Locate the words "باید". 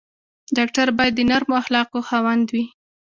0.97-1.13